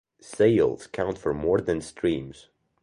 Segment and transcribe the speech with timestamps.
[0.19, 2.47] Sales count for more than streams.